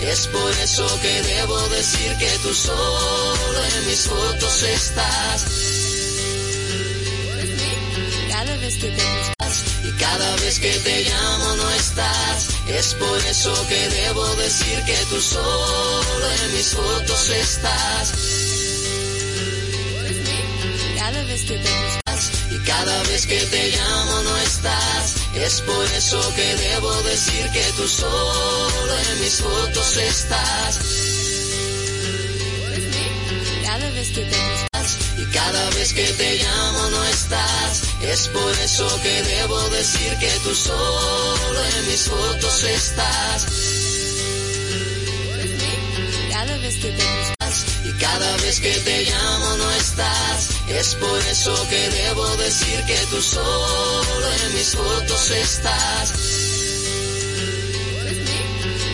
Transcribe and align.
Es 0.00 0.26
por 0.28 0.50
eso 0.62 1.00
que 1.00 1.22
debo 1.22 1.58
decir 1.68 2.16
que 2.18 2.30
tú 2.42 2.54
solo 2.54 3.64
en 3.76 3.86
mis 3.86 4.00
fotos 4.06 4.62
estás. 4.62 5.44
Cada 8.30 8.56
vez 8.58 8.76
que 8.76 8.90
te 8.90 9.02
buscas. 9.02 9.64
Y 9.84 9.90
cada 9.92 10.36
vez 10.36 10.58
que 10.58 10.72
te 10.72 11.02
llamo 11.04 11.56
no 11.56 11.70
estás. 11.70 12.48
Es 12.68 12.94
por 12.94 13.18
eso 13.26 13.66
que 13.68 13.88
debo 13.88 14.26
decir 14.36 14.84
que 14.84 14.98
tú 15.10 15.20
solo 15.20 16.30
en 16.44 16.56
mis 16.56 16.68
fotos 16.68 17.30
estás. 17.30 18.12
Cada 20.98 21.22
vez 21.24 21.42
que 21.42 21.58
te 21.58 21.70
buscas. 21.70 22.03
Y 22.50 22.58
cada 22.60 23.02
vez 23.04 23.26
que 23.26 23.40
te 23.40 23.70
llamo 23.70 24.22
no 24.22 24.36
estás. 24.38 25.14
Es 25.34 25.60
por 25.62 25.84
eso 25.92 26.34
que 26.34 26.54
debo 26.56 26.92
decir 27.02 27.50
que 27.50 27.64
tú 27.76 27.88
solo 27.88 28.98
en 29.10 29.20
mis 29.20 29.40
fotos 29.40 29.96
estás. 29.96 30.78
Cada 33.64 33.90
vez 33.90 34.08
que 34.08 34.24
te 34.24 34.36
buscas. 34.50 34.98
Y 35.18 35.24
cada 35.32 35.70
vez 35.70 35.92
que 35.92 36.06
te 36.12 36.36
llamo 36.36 36.90
no 36.90 37.04
estás. 37.04 37.82
Es 38.02 38.28
por 38.28 38.52
eso 38.60 39.00
que 39.02 39.22
debo 39.22 39.60
decir 39.70 40.16
que 40.18 40.30
tú 40.44 40.54
solo 40.54 41.64
en 41.76 41.88
mis 41.88 42.02
fotos 42.02 42.64
estás. 42.64 43.46
Cada 46.30 46.58
vez 46.58 46.76
que 46.76 46.90
te. 46.90 47.23
Y 47.84 47.92
cada 47.92 48.36
vez 48.38 48.60
que 48.60 48.72
te 48.72 49.04
llamo 49.04 49.56
no 49.58 49.70
estás. 49.72 50.48
Es 50.68 50.94
por 50.94 51.18
eso 51.30 51.68
que 51.68 51.90
debo 51.90 52.26
decir 52.36 52.82
que 52.86 52.98
tú 53.10 53.20
solo 53.20 54.26
en 54.44 54.54
mis 54.54 54.70
fotos 54.74 55.30
estás. 55.30 56.12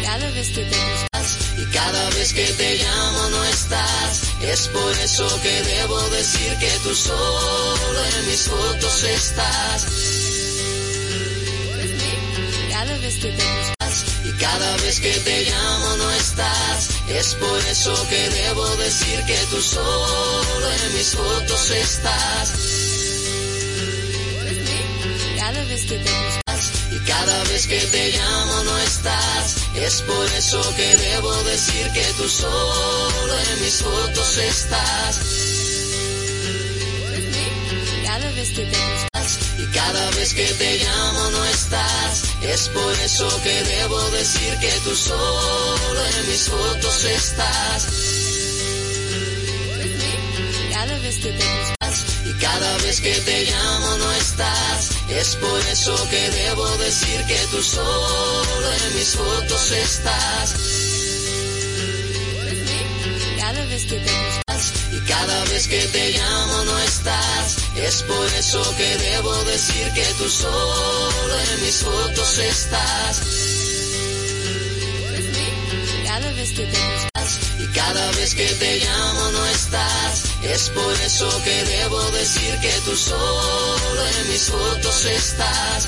Cada 0.04 0.30
vez 0.32 0.48
que 0.48 0.64
te 0.64 0.76
buscas. 0.76 1.36
Y 1.58 1.64
cada 1.66 2.10
vez 2.10 2.32
que 2.32 2.46
te 2.46 2.76
llamo 2.76 3.28
no 3.30 3.44
estás. 3.44 4.22
Es 4.42 4.68
por 4.68 4.92
eso 4.98 5.42
que 5.42 5.62
debo 5.62 6.00
decir 6.10 6.56
que 6.58 6.70
tú 6.82 6.94
solo 6.94 8.04
en 8.16 8.26
mis 8.26 8.42
fotos 8.42 9.04
estás. 9.04 9.86
Cada 12.70 12.98
vez 12.98 13.14
que 13.14 13.30
te 13.30 13.44
buscas. 13.44 13.79
Y 14.24 14.32
cada 14.32 14.76
vez 14.78 15.00
que 15.00 15.12
te 15.12 15.44
llamo 15.44 15.96
no 15.96 16.10
estás. 16.12 16.88
Es 17.08 17.34
por 17.34 17.58
eso 17.66 18.08
que 18.08 18.28
debo 18.28 18.66
decir 18.76 19.22
que 19.26 19.38
tú 19.50 19.60
solo 19.62 20.72
en 20.84 20.94
mis 20.94 21.10
fotos 21.14 21.70
estás. 21.70 22.52
Cada 25.38 25.64
vez 25.64 25.84
que 25.86 25.98
te. 25.98 26.10
Y 26.94 26.98
cada 27.06 27.44
vez 27.44 27.66
que 27.66 27.80
te 27.80 28.10
llamo 28.10 28.64
no 28.64 28.78
estás. 28.78 29.56
Es 29.74 30.02
por 30.02 30.26
eso 30.32 30.76
que 30.76 30.96
debo 30.96 31.34
decir 31.44 31.90
que 31.92 32.04
tú 32.16 32.28
solo 32.28 33.38
en 33.52 33.62
mis 33.62 33.82
fotos 33.82 34.38
estás. 34.38 35.20
Cada 38.04 38.30
vez 38.32 38.50
que 38.50 38.66
te. 38.66 39.09
Y 39.60 39.66
cada 39.74 40.10
vez 40.12 40.32
que 40.32 40.46
te 40.54 40.78
llamo 40.78 41.30
no 41.30 41.44
estás. 41.44 42.22
Es 42.42 42.68
por 42.70 42.94
eso 43.00 43.28
que 43.42 43.62
debo 43.62 44.00
decir 44.10 44.58
que 44.58 44.72
tú 44.84 44.96
solo 44.96 46.00
en 46.16 46.28
mis 46.28 46.48
fotos 46.48 47.04
estás. 47.04 47.86
Cada 50.72 50.98
vez 51.00 51.16
que 51.18 51.32
te 51.32 51.44
buscas. 51.58 51.96
Y 52.24 52.32
cada 52.40 52.78
vez 52.78 53.00
que 53.02 53.14
te 53.28 53.44
llamo 53.50 53.96
no 53.98 54.12
estás. 54.12 54.90
Es 55.10 55.36
por 55.36 55.60
eso 55.72 55.94
que 56.08 56.30
debo 56.30 56.66
decir 56.78 57.20
que 57.26 57.40
tú 57.50 57.62
solo 57.62 58.72
en 58.84 58.94
mis 58.96 59.14
fotos 59.14 59.72
estás. 59.72 60.54
Cada 63.38 63.64
vez 63.66 63.82
que 63.84 63.98
te 63.98 64.10
buscas. 64.10 64.49
Y 64.92 65.00
cada 65.06 65.44
vez 65.44 65.68
que 65.68 65.80
te 65.86 66.10
llamo 66.12 66.64
no 66.64 66.78
estás. 66.80 67.56
Es 67.76 68.02
por 68.02 68.26
eso 68.34 68.76
que 68.76 68.96
debo 68.96 69.34
decir 69.44 69.92
que 69.94 70.04
tú 70.18 70.28
solo 70.28 71.40
en 71.52 71.64
mis 71.64 71.76
fotos 71.76 72.38
estás. 72.38 73.22
Cada 76.06 76.32
vez 76.32 76.50
que 76.52 76.66
te 76.66 76.78
buscas. 76.78 77.38
Y 77.60 77.66
cada 77.68 78.10
vez 78.12 78.34
que 78.34 78.46
te 78.46 78.78
llamo 78.78 79.30
no 79.30 79.46
estás. 79.46 80.24
Es 80.42 80.68
por 80.70 80.94
eso 81.06 81.42
que 81.44 81.64
debo 81.64 82.02
decir 82.10 82.58
que 82.60 82.72
tú 82.84 82.96
solo 82.96 84.06
en 84.18 84.28
mis 84.32 84.42
fotos 84.42 85.04
estás. 85.04 85.86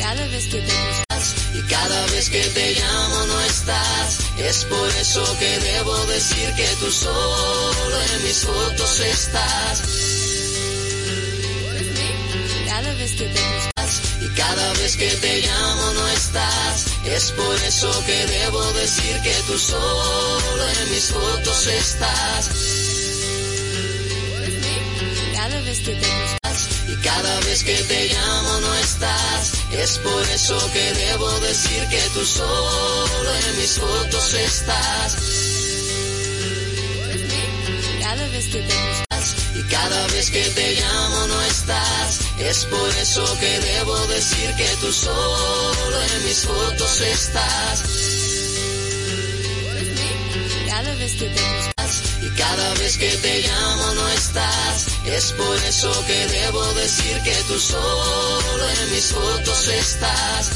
Cada 0.00 0.26
vez 0.26 0.44
que 0.46 0.60
te 0.60 0.72
buscas. 0.72 1.07
Y 1.58 1.62
cada 1.62 2.06
vez 2.06 2.30
que 2.30 2.40
te 2.40 2.74
llamo 2.74 3.26
no 3.26 3.40
estás. 3.40 4.18
Es 4.38 4.64
por 4.66 4.88
eso 4.90 5.24
que 5.40 5.58
debo 5.58 5.96
decir 6.06 6.54
que 6.54 6.68
tú 6.78 6.88
solo 6.92 7.96
en 8.12 8.22
mis 8.22 8.44
fotos 8.44 9.00
estás. 9.00 9.82
Cada 12.64 12.94
vez 12.94 13.12
que 13.12 13.26
te. 13.26 14.24
Y 14.24 14.28
cada 14.36 14.72
vez 14.74 14.96
que 14.96 15.10
te 15.10 15.40
llamo 15.40 15.92
no 15.94 16.08
estás. 16.08 16.86
Es 17.04 17.32
por 17.32 17.56
eso 17.64 17.90
que 18.06 18.26
debo 18.26 18.62
decir 18.74 19.20
que 19.22 19.34
tú 19.48 19.58
solo 19.58 20.68
en 20.80 20.90
mis 20.92 21.06
fotos 21.10 21.66
estás. 21.66 22.87
Cada 25.48 25.62
vez 25.62 25.78
que 25.80 25.94
te 25.94 26.06
buscas. 26.06 26.68
Y 26.88 26.96
cada 26.96 27.40
vez 27.40 27.64
que 27.64 27.74
te 27.74 28.08
llamo 28.08 28.60
no 28.60 28.74
estás. 28.74 29.52
Es 29.72 29.98
por 29.98 30.22
eso 30.28 30.72
que 30.74 30.92
debo 30.92 31.30
decir 31.40 31.88
que 31.88 32.02
tú 32.12 32.22
solo 32.26 33.30
en 33.46 33.56
mis 33.58 33.78
fotos 33.78 34.34
estás. 34.34 35.16
Cada 38.02 38.28
vez 38.28 38.44
que 38.48 38.60
te 38.60 38.74
buscas. 38.88 39.34
Y 39.54 39.62
cada 39.70 40.06
vez 40.08 40.30
que 40.30 40.44
te 40.50 40.74
llamo 40.74 41.26
no 41.28 41.42
estás. 41.44 42.20
Es 42.40 42.66
por 42.66 42.90
eso 42.98 43.24
que 43.40 43.58
debo 43.60 43.96
decir 44.08 44.54
que 44.54 44.68
tú 44.82 44.92
solo 44.92 46.02
en 46.12 46.24
mis 46.26 46.44
fotos 46.44 47.00
estás. 47.00 47.82
Cada 50.68 50.94
vez 50.96 51.12
que 51.12 51.28
te 51.30 51.40
buscas. 51.40 51.77
Y 52.22 52.28
cada 52.30 52.74
vez 52.74 52.98
que 52.98 53.10
te 53.10 53.40
llamo 53.40 53.94
no 53.94 54.08
estás. 54.08 54.86
Es 55.06 55.32
por 55.32 55.56
eso 55.64 56.06
que 56.06 56.26
debo 56.26 56.64
decir 56.74 57.20
que 57.22 57.34
tú 57.46 57.58
solo 57.58 58.68
en 58.80 58.90
mis 58.92 59.06
fotos 59.06 59.68
estás. 59.68 60.50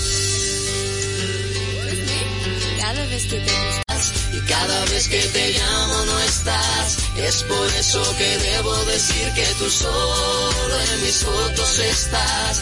Cada 2.81 3.07
vez 3.07 3.23
que 3.27 3.41
te 3.41 3.53
buscas. 3.67 4.13
Y 4.33 4.41
cada 4.41 4.85
vez 4.87 5.09
que 5.09 5.23
te 5.23 5.53
llamo 5.53 6.05
no 6.07 6.19
estás. 6.21 6.99
Es 7.17 7.43
por 7.45 7.67
eso 7.75 8.17
que 8.17 8.39
debo 8.39 8.75
decir 8.87 9.33
que 9.35 9.47
tú 9.59 9.71
solo 9.71 10.81
en 10.93 11.03
mis 11.03 11.17
fotos 11.19 11.79
estás. 11.79 12.61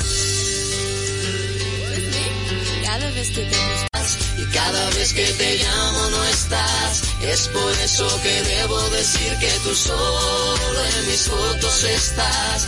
Cada 2.84 3.10
vez 3.12 3.30
que 3.30 3.44
te 3.44 3.89
Y 4.38 4.44
cada 4.46 4.90
vez 4.90 5.12
que 5.12 5.26
te 5.26 5.56
llamo 5.56 6.10
no 6.10 6.24
estás. 6.24 7.02
Es 7.22 7.48
por 7.48 7.72
eso 7.80 8.22
que 8.22 8.42
debo 8.42 8.80
decir 8.90 9.36
que 9.38 9.50
tú 9.64 9.74
solo 9.74 10.84
en 10.96 11.06
mis 11.06 11.22
fotos 11.28 11.84
estás. 11.84 12.66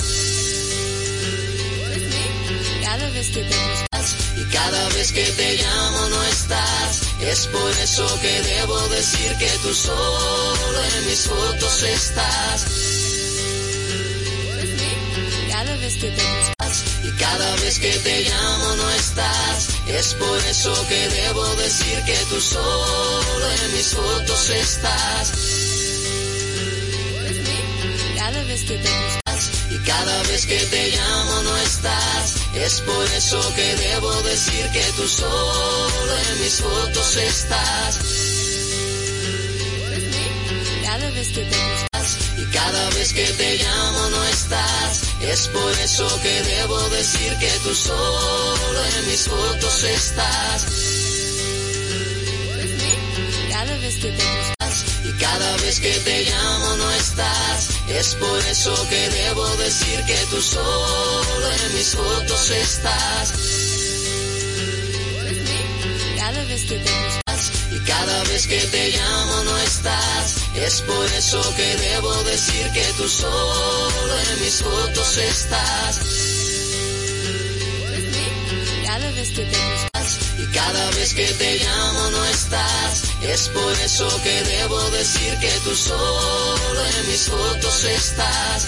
Cada 2.85 3.11
vez 3.11 3.29
que 3.31 3.43
te 3.45 3.57
buscas. 3.69 4.17
Y 4.37 4.45
cada 4.53 4.89
vez 4.91 5.13
que 5.13 5.25
te 5.25 5.57
llamo 5.57 6.09
no 6.11 6.23
estás. 6.25 7.01
Es 7.21 7.47
por 7.47 7.71
eso 7.71 8.21
que 8.21 8.43
debo 8.43 8.79
decir 8.89 9.37
que 9.39 9.51
tú 9.63 9.75
solo 9.75 10.85
en 10.97 11.07
mis 11.07 11.23
fotos 11.27 11.83
estás. 11.83 12.67
Cada 15.51 15.77
vez 15.77 15.95
que 15.95 16.11
te 16.11 16.23
buscas. 16.23 16.52
Y 17.05 17.11
cada 17.13 17.57
vez 17.57 17.79
que 17.81 17.91
te 17.91 18.23
llamo 18.23 18.77
no 18.77 18.91
estás. 18.91 19.69
Es 19.89 20.15
por 20.15 20.39
eso 20.47 20.73
que 20.89 21.09
debo 21.09 21.45
decir 21.57 21.99
que 22.07 22.17
tú 22.31 22.41
solo 22.41 23.51
en 23.51 23.73
mis 23.77 23.89
fotos 23.89 24.51
estás. 24.51 25.33
Cada 28.17 28.43
vez 28.45 28.61
que 28.63 28.79
te 28.79 28.91
buscas. 28.91 29.51
Y 29.71 29.79
cada 29.79 30.23
vez 30.25 30.47
que 30.47 30.59
te 30.59 30.91
llamo 30.91 31.43
no 31.43 31.57
estás. 31.59 32.35
Es 32.55 32.81
por 32.83 33.07
eso 33.13 33.55
que 33.57 33.77
debo 33.77 34.13
decir 34.23 34.71
que 34.73 34.85
tú 34.97 35.09
solo 35.09 36.19
en 36.29 36.41
mis 36.41 36.55
fotos 36.61 37.17
estás. 37.17 37.99
Cada 40.85 41.11
vez 41.11 41.29
que 41.29 41.45
te 41.45 41.57
gustas. 41.57 42.17
Y 42.39 42.45
cada 42.53 42.91
vez 42.91 43.13
que 43.13 43.27
te 43.27 43.57
llamo 43.57 44.11
no 44.11 44.25
estás. 44.25 45.12
Es 45.23 45.49
por 45.49 45.73
eso 45.79 46.21
que 46.21 46.43
debo 46.43 46.81
decir 46.91 47.37
que 47.39 47.51
tú 47.63 47.75
solo 47.75 48.85
en 48.97 49.07
mis 49.07 49.29
fotos 49.29 49.85
estás. 49.85 50.67
Cada 53.51 53.77
vez 53.79 53.95
que 53.97 54.11
te 54.11 54.25
gustas. 54.25 54.85
Y 55.05 55.13
cada 55.13 55.57
vez 55.59 55.81
que 55.81 55.93
te 56.01 56.25
llamo 56.25 56.77
no 56.77 56.91
estás. 56.93 57.69
Es 57.89 58.15
por 58.17 58.39
eso 58.47 58.89
que 58.89 59.09
debo 59.11 59.47
decir 59.57 60.05
que 60.07 60.19
tú 60.31 60.43
solo 60.43 61.53
en 61.53 61.75
mis 61.77 61.91
fotos 61.95 62.51
estás. 62.51 63.33
Cada 66.19 66.45
vez 66.45 66.63
que 66.65 66.79
te 66.79 66.91
gustas. 66.91 67.51
Y 67.71 67.79
cada 67.87 68.25
vez 68.25 68.47
que 68.49 68.59
te 68.59 68.91
llamo 68.91 69.45
no 69.45 69.59
estás. 69.59 70.02
Es 70.55 70.83
por 70.83 71.07
eso 71.13 71.55
que 71.57 71.77
debo 71.77 72.15
decir 72.25 72.71
que 72.73 72.85
tú 72.97 73.09
solo 73.09 74.19
en 74.31 74.41
mis 74.41 74.63
fotos 74.63 75.17
estás. 75.17 76.01
Cada 78.87 79.11
vez 79.13 79.31
que 79.31 79.45
te 79.45 79.59
gustas. 79.71 80.19
Y 80.39 80.47
cada 80.53 80.91
vez 80.91 81.15
que 81.15 81.27
te 81.27 81.57
llamo 81.57 82.11
no 82.11 82.25
estás. 82.27 83.03
Es 83.23 83.49
por 83.49 83.73
eso 83.73 84.23
que 84.23 84.43
debo 84.43 84.81
decir 84.91 85.39
que 85.39 85.53
tú 85.65 85.75
solo 85.75 86.87
en 86.87 87.07
mis 87.09 87.29
fotos 87.29 87.85
estás. 87.85 88.67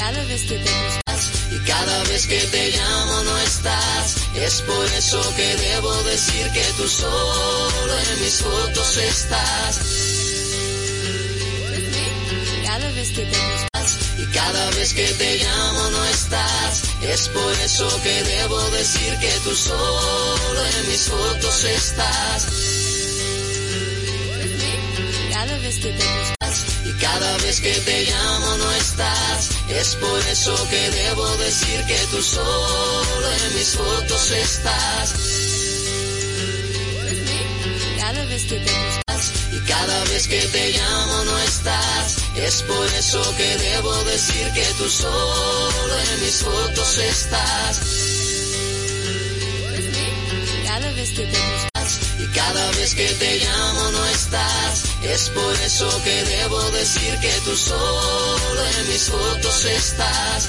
Cada 0.00 0.24
vez 0.24 0.42
que 0.42 0.58
te 0.58 1.07
Y 1.50 1.58
cada 1.60 2.04
vez 2.04 2.26
que 2.26 2.40
te 2.40 2.70
llamo 2.70 3.22
no 3.24 3.38
estás. 3.38 4.16
Es 4.34 4.62
por 4.62 4.86
eso 4.86 5.20
que 5.36 5.56
debo 5.56 5.92
decir 6.04 6.50
que 6.52 6.64
tú 6.76 6.88
solo 6.88 7.98
en 8.10 8.20
mis 8.22 8.36
fotos 8.42 8.96
estás. 8.96 9.80
Cada 12.64 12.90
vez 12.92 13.08
que 13.10 13.24
te. 13.24 14.22
Y 14.22 14.26
cada 14.26 14.70
vez 14.70 14.92
que 14.94 15.06
te 15.06 15.36
llamo 15.38 15.90
no 15.90 16.04
estás. 16.06 16.82
Es 17.02 17.28
por 17.28 17.52
eso 17.60 18.02
que 18.02 18.22
debo 18.24 18.60
decir 18.70 19.18
que 19.18 19.32
tú 19.44 19.54
solo 19.54 20.66
en 20.66 20.90
mis 20.90 21.02
fotos 21.02 21.64
estás. 21.64 22.46
Cada 25.32 25.58
vez 25.58 25.78
que 25.78 25.92
te. 25.92 26.37
Cada 27.00 27.36
vez 27.38 27.60
que 27.60 27.72
te 27.72 28.04
llamo 28.04 28.56
no 28.56 28.72
estás. 28.72 29.50
Es 29.68 29.94
por 29.96 30.20
eso 30.28 30.68
que 30.68 30.90
debo 30.90 31.26
decir 31.36 31.84
que 31.86 31.98
tú 32.10 32.22
solo 32.22 33.32
en 33.44 33.54
mis 33.54 33.76
fotos 33.76 34.30
estás. 34.30 35.14
Cada 38.00 38.24
vez 38.26 38.42
que 38.44 38.58
te 38.58 38.72
gustas. 38.84 39.32
Y 39.52 39.58
cada 39.60 40.04
vez 40.04 40.28
que 40.28 40.40
te 40.40 40.70
llamo 40.70 41.24
no 41.24 41.38
estás. 41.38 42.16
Es 42.36 42.62
por 42.62 42.86
eso 42.94 43.36
que 43.36 43.56
debo 43.56 43.94
decir 44.04 44.50
que 44.54 44.66
tú 44.78 44.88
solo 44.88 45.94
en 46.12 46.20
mis 46.24 46.42
fotos 46.42 46.98
estás. 46.98 47.80
Cada 50.66 50.92
vez 50.92 51.10
que 51.10 51.26
te 51.26 51.38
gustas. 51.38 51.67
Cada 52.34 52.70
vez 52.72 52.94
que 52.94 53.08
te 53.14 53.38
llamo 53.38 53.90
no 53.92 54.06
estás. 54.06 54.84
Es 55.02 55.28
por 55.30 55.54
eso 55.60 56.02
que 56.04 56.24
debo 56.24 56.60
decir 56.70 57.18
que 57.20 57.32
tú 57.44 57.56
solo 57.56 58.66
en 58.78 58.88
mis 58.88 59.02
fotos 59.04 59.64
estás. 59.64 60.48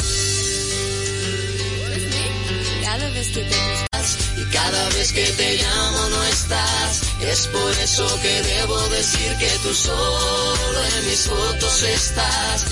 Cada 2.84 3.10
vez 3.10 3.28
que 3.28 3.44
te 3.44 3.58
gustas. 3.70 4.18
Y 4.38 4.44
cada 4.52 4.90
vez 4.90 5.12
que 5.12 5.26
te 5.26 5.56
llamo 5.58 6.10
no 6.10 6.24
estás. 6.26 7.02
Es 7.22 7.48
por 7.48 7.72
eso 7.80 8.22
que 8.22 8.42
debo 8.42 8.80
decir 8.90 9.36
que 9.38 9.52
tú 9.64 9.74
solo 9.74 10.86
en 10.98 11.06
mis 11.10 11.22
fotos 11.28 11.84
estás. 11.84 12.66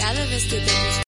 Cada 0.00 0.24
vez 0.26 0.44
que 0.44 0.60
te. 0.60 1.07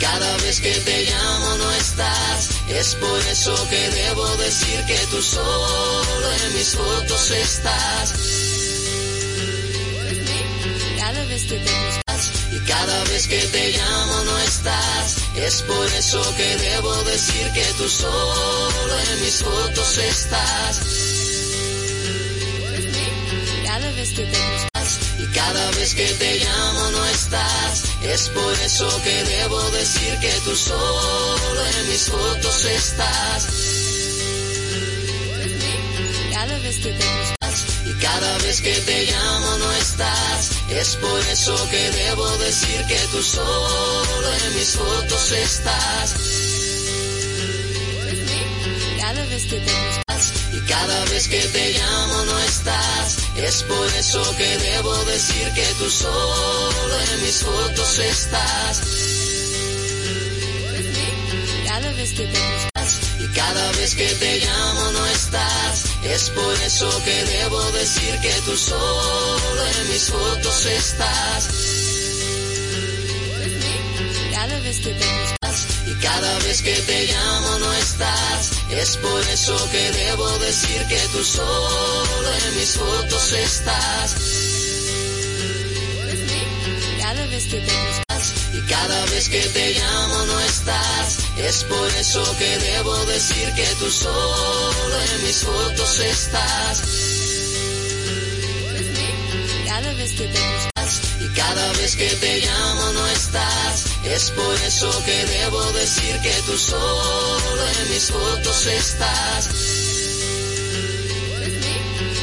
Cada 0.00 0.36
vez 0.38 0.60
que 0.60 0.72
te 0.72 1.04
llamo 1.04 1.56
no 1.58 1.70
estás. 1.72 2.48
Es 2.68 2.94
por 2.94 3.20
eso 3.26 3.54
que 3.68 3.90
debo 3.90 4.26
decir 4.36 4.84
que 4.86 4.98
tú 5.10 5.22
solo 5.22 6.32
en 6.44 6.54
mis 6.54 6.74
fotos 6.74 7.30
estás. 7.30 8.14
Cada 10.98 11.24
vez 11.26 11.42
que 11.44 11.58
te 11.58 11.72
gustas. 11.84 12.30
Y 12.52 12.58
cada 12.60 13.04
vez 13.04 13.28
que 13.28 13.40
te 13.40 13.70
llamo 13.72 14.24
no 14.24 14.38
estás. 14.38 15.16
Es 15.36 15.62
por 15.62 15.86
eso 15.86 16.36
que 16.36 16.56
debo 16.56 16.94
decir 17.04 17.52
que 17.52 17.64
tú 17.76 17.88
solo 17.88 18.98
en 19.12 19.20
mis 19.22 19.42
fotos 19.42 19.98
estás. 19.98 20.80
Cada 23.64 23.90
vez 23.92 24.08
que 24.10 24.24
te 24.24 24.38
gustas. 24.50 24.69
Cada 25.34 25.70
vez 25.72 25.94
que 25.94 26.06
te 26.06 26.38
llamo 26.38 26.90
no 26.90 27.04
estás. 27.06 27.84
Es 28.02 28.28
por 28.30 28.52
eso 28.60 29.02
que 29.02 29.24
debo 29.24 29.60
decir 29.70 30.18
que 30.20 30.32
tú 30.44 30.56
solo 30.56 31.66
en 31.66 31.88
mis 31.88 32.04
fotos 32.08 32.64
estás. 32.64 33.46
Cada 36.32 36.58
vez 36.58 36.76
que 36.78 36.92
te. 36.92 37.90
Y 37.90 37.92
cada 38.00 38.38
vez 38.38 38.60
que 38.60 38.74
te 38.74 39.04
llamo 39.06 39.58
no 39.58 39.72
estás. 39.72 40.50
Es 40.70 40.96
por 40.96 41.20
eso 41.20 41.70
que 41.70 41.90
debo 41.90 42.28
decir 42.38 42.84
que 42.86 42.98
tú 43.12 43.22
solo 43.22 44.34
en 44.44 44.54
mis 44.56 44.70
fotos 44.70 45.32
estás. 45.32 46.14
Cada 49.00 49.24
vez 49.26 49.44
que 49.46 49.60
te. 49.60 50.56
Y 50.56 50.60
cada 50.66 51.04
vez 51.06 51.28
que 51.28 51.40
te 51.40 51.72
llamo. 51.72 51.89
Es 53.42 53.62
por 53.62 53.86
eso 53.94 54.36
que 54.36 54.58
debo 54.58 54.94
decir 55.06 55.52
que 55.54 55.66
tú 55.78 55.90
solo 55.90 57.00
en 57.12 57.22
mis 57.22 57.42
fotos 57.42 57.98
estás. 57.98 58.82
Cada 61.66 61.92
vez 61.92 62.12
que 62.12 62.26
te 62.26 62.38
gustas. 62.38 63.00
Y 63.18 63.26
cada 63.28 63.72
vez 63.72 63.94
que 63.94 64.06
te 64.06 64.38
llamo 64.40 64.92
no 64.92 65.06
estás. 65.06 65.84
Es 66.04 66.30
por 66.30 66.54
eso 66.66 67.04
que 67.04 67.24
debo 67.24 67.62
decir 67.72 68.20
que 68.20 68.34
tú 68.44 68.56
solo 68.56 69.66
en 69.78 69.88
mis 69.90 70.04
fotos 70.10 70.66
estás. 70.66 71.48
Cada 74.32 74.60
vez 74.60 74.80
que 74.80 74.92
te 74.92 75.39
Y 75.86 75.94
cada 75.94 76.38
vez 76.40 76.62
que 76.62 76.74
te 76.74 77.06
llamo 77.06 77.58
no 77.58 77.72
estás. 77.74 78.50
Es 78.70 78.96
por 78.98 79.20
eso 79.28 79.70
que 79.70 79.90
debo 79.90 80.28
decir 80.38 80.86
que 80.88 81.00
tú 81.12 81.24
solo 81.24 82.28
en 82.44 82.56
mis 82.56 82.72
fotos 82.76 83.32
estás. 83.32 84.14
Cada 87.02 87.26
vez 87.26 87.44
que 87.46 87.60
te 87.60 87.72
gustas. 87.86 88.34
Y 88.54 88.60
cada 88.68 89.06
vez 89.06 89.28
que 89.28 89.40
te 89.40 89.72
llamo 89.72 90.26
no 90.26 90.40
estás. 90.40 91.18
Es 91.38 91.64
por 91.64 91.88
eso 91.96 92.22
que 92.38 92.58
debo 92.58 92.96
decir 93.06 93.52
que 93.54 93.66
tú 93.78 93.90
solo 93.90 94.96
en 95.12 95.26
mis 95.26 95.38
fotos 95.38 96.00
estás. 96.00 96.82
Cada 99.66 99.94
vez 99.94 100.12
que 100.12 100.26
te 100.28 100.40
gustas. 100.40 100.79
Y 101.20 101.28
cada 101.34 101.72
vez 101.74 101.96
que 101.96 102.08
te 102.08 102.40
llamo 102.40 102.92
no 102.92 103.06
estás. 103.08 103.84
Es 104.04 104.30
por 104.30 104.54
eso 104.66 105.04
que 105.04 105.24
debo 105.26 105.62
decir 105.72 106.18
que 106.22 106.34
tú 106.46 106.56
solo 106.56 107.62
en 107.78 107.90
mis 107.92 108.10
fotos 108.10 108.66
estás. 108.66 109.48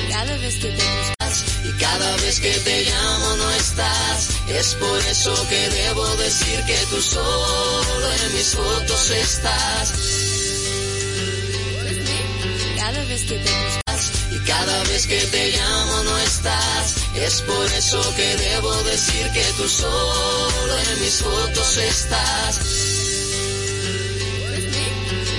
Cada 0.10 0.38
vez 0.38 0.56
que 0.56 0.70
te. 0.72 0.84
Y 1.68 1.72
cada 1.80 2.18
vez 2.18 2.40
que 2.40 2.52
te 2.52 2.84
llamo 2.86 3.36
no 3.38 3.52
estás. 3.52 4.30
Es 4.50 4.74
por 4.76 5.00
eso 5.00 5.48
que 5.50 5.70
debo 5.70 6.06
decir 6.16 6.64
que 6.66 6.78
tú 6.90 7.02
solo 7.02 8.14
en 8.24 8.34
mis 8.34 8.56
fotos 8.56 9.12
estás. 9.12 9.94
Cada 12.78 13.06
vez 13.06 13.22
que 13.24 13.38
te. 13.38 13.87
Y 14.38 14.40
cada 14.42 14.84
vez 14.84 15.08
que 15.08 15.20
te 15.20 15.50
llamo 15.50 16.04
no 16.04 16.18
estás. 16.20 16.96
Es 17.16 17.42
por 17.42 17.66
eso 17.74 18.00
que 18.16 18.36
debo 18.38 18.72
decir 18.84 19.32
que 19.34 19.44
tú 19.58 19.68
solo 19.68 20.74
en 20.78 21.02
mis 21.02 21.16
fotos 21.24 21.78
estás. 21.78 22.60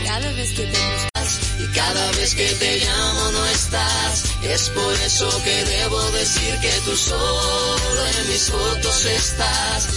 Cada 0.05 0.33
vez 0.33 0.50
que 0.52 0.67
te 0.67 0.78
gustas. 0.90 1.38
Y 1.61 1.67
cada 1.69 2.11
vez 2.12 2.35
que 2.35 2.49
te 2.55 2.78
llamo 2.78 3.33
no 3.33 3.47
estás. 3.47 4.25
Es 4.43 4.69
por 4.71 4.95
eso 4.95 5.43
que 5.45 5.64
debo 5.64 6.02
decir 6.11 6.59
que 6.61 6.73
tú 6.85 6.97
solo 6.97 8.07
en 8.19 8.28
mis 8.33 8.50
fotos 8.50 9.05
estás. 9.05 9.88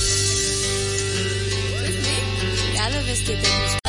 Cada 2.76 3.02
vez 3.02 3.20
que 3.22 3.36
te. 3.36 3.81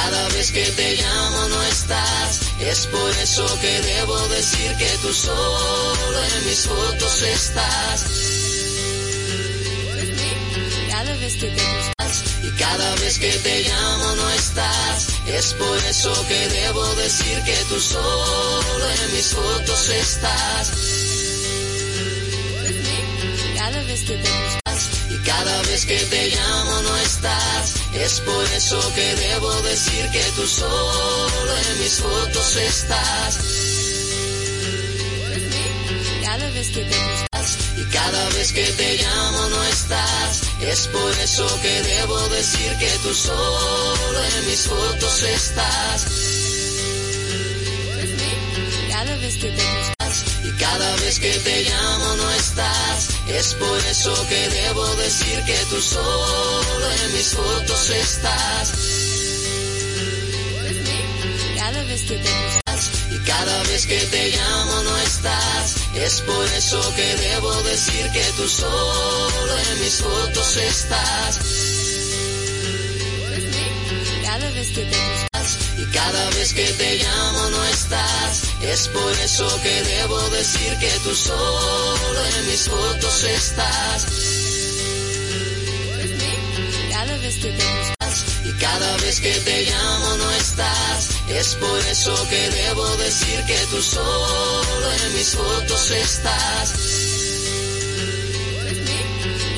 Cada 0.00 0.28
vez 0.28 0.52
que 0.52 0.64
te 0.78 0.96
llamo 0.96 1.48
no 1.48 1.62
estás. 1.64 2.40
Es 2.60 2.86
por 2.86 3.10
eso 3.26 3.46
que 3.60 3.80
debo 3.80 4.16
decir 4.28 4.76
que 4.76 4.90
tú 5.02 5.12
solo 5.12 6.18
en 6.34 6.46
mis 6.46 6.60
fotos 6.66 7.22
estás. 7.22 7.98
Cada 10.90 11.14
vez 11.22 11.34
que 11.40 11.48
te 11.50 11.64
gustas. 11.74 12.14
Y 12.46 12.50
cada 12.64 12.94
vez 12.96 13.18
que 13.18 13.32
te 13.46 13.54
llamo 13.68 14.16
no 14.20 14.30
estás. 14.30 15.08
Es 15.26 15.54
por 15.54 15.78
eso 15.92 16.12
que 16.28 16.40
debo 16.48 16.84
decir 16.94 17.36
que 17.48 17.56
tú 17.68 17.80
solo 17.80 18.84
en 19.02 19.12
mis 19.14 19.28
fotos 19.34 19.88
estás. 19.88 20.64
Cada 23.58 23.82
vez 23.82 24.00
que 24.08 24.16
te 24.24 24.30
buscas, 24.42 24.67
cada 25.28 25.62
vez 25.64 25.84
que 25.84 25.98
te 26.12 26.30
llamo 26.30 26.82
no 26.82 26.96
estás. 26.96 27.74
Es 27.92 28.20
por 28.20 28.44
eso 28.60 28.80
que 28.94 29.14
debo 29.26 29.52
decir 29.62 30.04
que 30.10 30.24
tú 30.36 30.46
solo 30.46 31.52
en 31.68 31.78
mis 31.82 31.96
fotos 32.04 32.56
estás. 32.56 33.32
cada 36.24 36.50
vez 36.50 36.68
que 36.70 36.82
te 36.90 36.98
buscas, 37.08 37.48
Y 37.80 37.84
cada 37.98 38.28
vez 38.36 38.52
que 38.52 38.66
te 38.80 38.88
llamo 39.02 39.40
no 39.54 39.64
estás. 39.64 40.32
Es 40.62 40.80
por 40.88 41.12
eso 41.26 41.46
que 41.62 41.74
debo 41.82 42.18
decir 42.28 42.70
que 42.82 42.92
tú 43.02 43.12
solo 43.14 44.18
en 44.32 44.46
mis 44.46 44.62
fotos 44.72 45.22
estás. 45.22 46.00
cada 48.94 49.16
vez 49.22 49.34
que 49.42 49.50
te 49.58 49.64
buscas, 49.76 50.14
Y 50.48 50.50
cada 50.64 50.96
vez 51.02 51.18
que 51.20 51.32
te 51.46 51.54
llamo 51.68 52.16
no 52.16 52.30
estás. 52.42 53.17
Es 53.28 53.54
por 53.54 53.78
eso 53.86 54.28
que 54.28 54.48
debo 54.48 54.86
decir 54.96 55.42
que 55.44 55.58
tú 55.70 55.80
solo 55.82 56.92
en 57.04 57.12
mis 57.12 57.28
fotos 57.34 57.90
estás. 57.90 58.72
cada 61.56 61.82
vez 61.84 62.02
que 62.02 62.16
te 62.16 62.30
buscas, 62.30 62.90
Y 63.10 63.18
cada 63.26 63.62
vez 63.64 63.86
que 63.86 63.98
te 63.98 64.30
llamo 64.30 64.82
no 64.82 64.96
estás. 64.98 65.76
Es 65.94 66.20
por 66.22 66.46
eso 66.46 66.94
que 66.96 67.16
debo 67.16 67.52
decir 67.64 68.10
que 68.12 68.24
tú 68.36 68.48
solo 68.48 69.58
en 69.70 69.80
mis 69.80 69.96
fotos 69.96 70.56
estás. 70.56 71.38
cada 74.24 74.50
vez 74.52 74.68
que 74.68 74.84
te 74.84 74.96
buscas, 74.96 75.27
Y 75.78 75.84
cada 75.86 76.30
vez 76.30 76.52
que 76.52 76.66
te 76.72 76.96
llamo 76.96 77.50
no 77.50 77.64
estás. 77.66 78.42
Es 78.62 78.88
por 78.88 79.12
eso 79.24 79.46
que 79.62 79.82
debo 79.82 80.20
decir 80.30 80.78
que 80.78 80.90
tú 81.04 81.14
solo 81.14 82.20
en 82.36 82.46
mis 82.48 82.68
fotos 82.68 83.24
estás. 83.24 84.06
cada 86.90 87.16
vez 87.18 87.36
que 87.36 87.50
te 87.52 88.48
Y 88.48 88.52
cada 88.58 88.96
vez 88.98 89.20
que 89.20 89.32
te 89.32 89.62
llamo 89.64 90.16
no 90.16 90.30
estás. 90.32 91.08
Es 91.28 91.54
por 91.54 91.80
eso 91.86 92.28
que 92.28 92.50
debo 92.50 92.86
decir 92.96 93.44
que 93.46 93.58
tú 93.70 93.82
solo 93.82 94.92
en 95.04 95.14
mis 95.14 95.30
fotos 95.34 95.90
estás. 95.90 96.72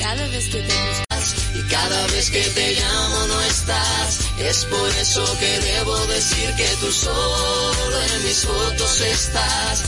cada 0.01 0.27
vez 0.27 0.45
que 0.49 0.61
te 0.61 1.10
Y 1.53 1.61
cada 1.69 2.07
vez 2.07 2.29
que 2.29 2.41
te 2.41 2.73
llamo 2.73 3.27
no 3.27 3.41
estás. 3.41 4.19
Es 4.39 4.65
por 4.65 4.89
eso 4.89 5.37
que 5.39 5.59
debo 5.59 5.97
decir 6.07 6.53
que 6.55 6.67
tú 6.79 6.91
solo 6.91 8.01
en 8.13 8.23
mis 8.25 8.45
fotos 8.45 9.01
estás. 9.01 9.83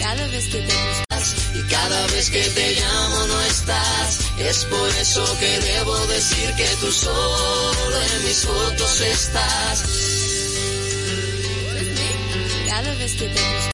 cada 0.00 0.26
vez 0.28 0.46
que 0.46 0.60
te 0.60 0.74
buscas, 0.74 1.34
Y 1.54 1.62
cada 1.62 2.06
vez 2.08 2.30
que 2.30 2.42
te 2.42 2.74
llamo 2.74 3.26
no 3.26 3.40
estás. 3.42 4.18
Es 4.38 4.64
por 4.64 4.88
eso 5.00 5.38
que 5.38 5.60
debo 5.60 5.96
decir 6.06 6.54
que 6.56 6.68
tú 6.80 6.92
solo 6.92 8.02
en 8.12 8.24
mis 8.24 8.40
fotos 8.44 9.00
estás. 9.00 9.82
cada 12.68 12.94
vez 12.96 13.12
que 13.12 13.28
te 13.28 13.40
buscas, 13.40 13.73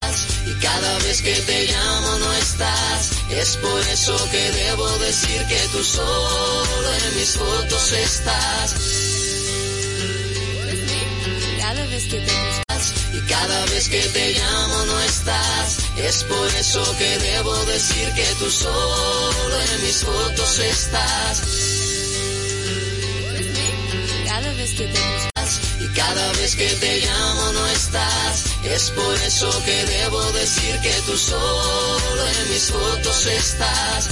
cada 0.61 0.99
vez 0.99 1.21
que 1.21 1.33
te 1.33 1.65
llamo 1.65 2.19
no 2.19 2.33
estás. 2.33 3.11
Es 3.31 3.57
por 3.57 3.81
eso 3.87 4.15
que 4.31 4.51
debo 4.51 4.87
decir 4.99 5.45
que 5.47 5.59
tú 5.71 5.83
solo 5.83 6.93
en 7.05 7.15
mis 7.17 7.37
fotos 7.37 7.91
estás. 7.93 8.75
cada 11.59 11.85
vez 11.87 12.03
que 12.05 12.19
te 12.19 13.17
Y 13.17 13.21
cada 13.21 13.65
vez 13.67 13.89
que 13.89 14.01
te 14.01 14.33
llamo 14.33 14.85
no 14.85 14.99
estás. 15.01 15.77
Es 15.97 16.23
por 16.23 16.47
eso 16.55 16.97
que 16.97 17.17
debo 17.19 17.55
decir 17.65 18.07
que 18.13 18.27
tú 18.39 18.49
solo 18.51 19.61
en 19.73 19.81
mis 19.83 20.03
fotos 20.03 20.59
estás. 20.59 21.41
cada 24.25 24.53
vez 24.53 24.73
que 24.73 24.87
te 24.87 25.20
Y 25.83 25.87
cada 25.95 26.31
vez 26.33 26.55
que 26.55 26.67
te 26.67 26.99
llamo 26.99 27.53
no 27.53 27.67
estás. 27.67 28.45
Es 28.63 28.91
por 28.91 29.15
eso 29.23 29.49
que 29.65 29.85
debo 29.85 30.21
decir 30.33 30.79
que 30.81 30.93
tú 31.07 31.17
solo 31.17 32.27
en 32.27 32.49
mis 32.51 32.65
fotos 32.71 33.25
estás. 33.25 34.09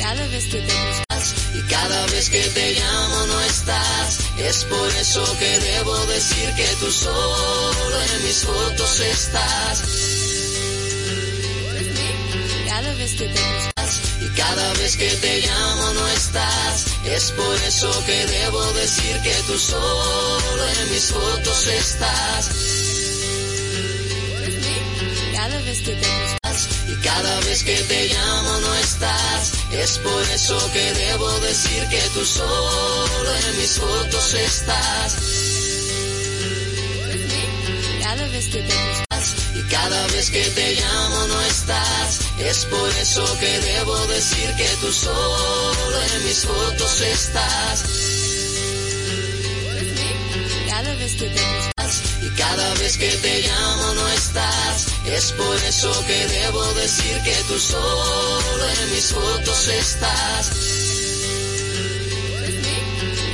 cada 0.00 0.26
vez 0.28 0.44
que 0.46 0.60
te 0.62 0.74
buscas, 0.86 1.34
Y 1.54 1.60
cada 1.68 2.06
vez 2.06 2.30
que 2.30 2.42
te 2.56 2.72
llamo 2.72 3.26
no 3.26 3.40
estás. 3.42 4.18
Es 4.38 4.64
por 4.64 4.90
eso 5.02 5.22
que 5.38 5.58
debo 5.58 5.96
decir 6.06 6.48
que 6.54 6.68
tú 6.80 6.90
solo 6.90 7.96
en 8.12 8.24
mis 8.24 8.40
fotos 8.42 9.00
estás. 9.00 9.82
cada 12.70 12.94
vez 12.94 13.12
que 13.18 13.28
te 13.28 13.42
buscas, 13.52 14.00
Y 14.22 14.28
cada 14.34 14.72
vez 14.74 14.96
que 14.96 15.10
te 15.10 15.40
llamo 15.40 15.92
no 15.92 16.08
estás. 16.08 16.87
Es 17.04 17.32
por 17.32 17.54
eso 17.66 18.04
que 18.06 18.26
debo 18.26 18.62
decir 18.74 19.20
que 19.22 19.34
tú 19.46 19.58
solo 19.58 20.68
en 20.80 20.90
mis 20.90 21.06
fotos 21.10 21.66
estás. 21.66 22.50
cada 25.34 25.60
vez 25.62 25.80
que 25.80 25.94
te 25.94 26.08
buscas, 26.08 26.68
Y 26.88 26.94
cada 27.02 27.40
vez 27.40 27.62
que 27.62 27.76
te 27.76 28.08
llamo 28.08 28.60
no 28.60 28.74
estás. 28.74 29.52
Es 29.72 29.98
por 29.98 30.22
eso 30.34 30.72
que 30.72 30.92
debo 30.94 31.30
decir 31.40 31.88
que 31.88 32.02
tú 32.14 32.24
solo 32.24 33.30
en 33.46 33.58
mis 33.58 33.78
fotos 33.78 34.34
estás. 34.34 35.16
cada 38.02 38.28
vez 38.28 38.46
que 38.48 38.62
te 38.62 38.74
buscas, 38.74 39.07
Y 39.58 39.62
cada 39.62 40.06
vez 40.08 40.30
que 40.30 40.44
te 40.50 40.74
llamo 40.74 41.26
no 41.26 41.40
estás. 41.42 42.20
Es 42.38 42.64
por 42.66 42.90
eso 42.90 43.24
que 43.40 43.58
debo 43.58 43.96
decir 44.06 44.54
que 44.56 44.68
tú 44.80 44.92
solo 44.92 46.02
en 46.14 46.24
mis 46.24 46.44
fotos 46.44 47.00
estás. 47.00 47.84
cada 50.70 50.94
vez 50.94 51.14
que 51.16 51.28
te 51.28 52.26
Y 52.26 52.30
cada 52.36 52.74
vez 52.74 52.98
que 52.98 53.10
te 53.10 53.40
llamo 53.42 53.94
no 53.94 54.08
estás. 54.10 54.86
Es 55.06 55.32
por 55.32 55.56
eso 55.64 56.06
que 56.06 56.26
debo 56.28 56.64
decir 56.74 57.20
que 57.24 57.36
tú 57.48 57.58
solo 57.58 58.64
en 58.80 58.90
mis 58.92 59.06
fotos 59.12 59.68
estás. 59.68 60.50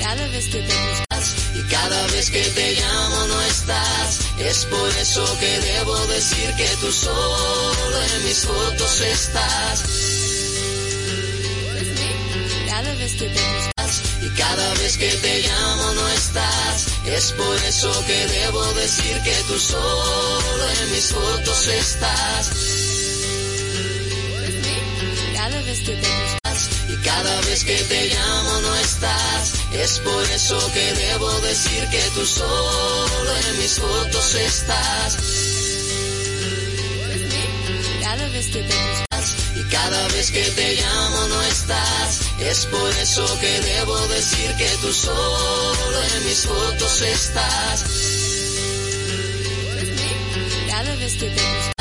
cada 0.00 0.28
vez 0.28 0.48
que 0.48 0.62
te 0.62 1.03
Y 1.54 1.62
cada 1.70 2.06
vez 2.08 2.30
que 2.30 2.42
te 2.42 2.74
llamo 2.74 3.26
no 3.26 3.40
estás. 3.42 4.20
Es 4.38 4.64
por 4.66 4.88
eso 4.98 5.38
que 5.38 5.60
debo 5.60 5.96
decir 6.06 6.54
que 6.56 6.68
tú 6.80 6.92
solo 6.92 8.02
en 8.14 8.24
mis 8.24 8.40
fotos 8.44 9.00
estás. 9.00 9.82
cada 12.68 12.94
vez 12.94 13.12
que 13.12 13.28
te 13.28 14.26
Y 14.26 14.28
cada 14.30 14.74
vez 14.74 14.96
que 14.96 15.08
te 15.08 15.42
llamo 15.42 15.92
no 15.94 16.08
estás. 16.08 16.86
Es 17.06 17.32
por 17.32 17.56
eso 17.64 18.04
que 18.06 18.26
debo 18.26 18.64
decir 18.74 19.20
que 19.22 19.36
tú 19.48 19.58
solo 19.58 20.70
en 20.80 20.90
mis 20.92 21.12
fotos 21.12 21.68
estás. 21.68 22.50
cada 25.34 25.60
vez 25.62 25.80
que 25.80 25.94
te 25.94 26.23
cada 27.16 27.40
vez 27.42 27.62
que 27.64 27.76
te 27.76 28.08
llamo 28.08 28.60
no 28.60 28.74
estás, 28.74 29.52
es 29.72 30.00
por 30.00 30.24
eso 30.30 30.58
que 30.72 30.92
debo 30.94 31.30
decir 31.42 31.88
que 31.88 32.02
tú 32.12 32.26
solo 32.26 33.32
en 33.48 33.58
mis 33.58 33.78
fotos 33.78 34.34
estás. 34.34 35.16
Cada 38.02 38.28
vez 38.30 38.46
que 38.48 38.62
te 38.64 39.60
y 39.60 39.62
cada 39.70 40.08
vez 40.08 40.30
que 40.32 40.42
te 40.42 40.74
llamo 40.74 41.28
no 41.28 41.42
estás, 41.42 42.20
es 42.40 42.66
por 42.66 42.90
eso 42.90 43.24
que 43.40 43.60
debo 43.60 43.96
decir 44.08 44.50
que 44.56 44.70
tú 44.82 44.92
solo 44.92 45.98
en 46.16 46.24
mis 46.26 46.40
fotos 46.40 47.00
estás. 47.02 47.84
Cada 50.68 50.96
vez 50.96 51.12
que 51.14 51.30
te 51.30 51.73